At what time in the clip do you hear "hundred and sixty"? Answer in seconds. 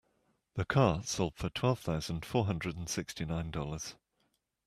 2.47-3.23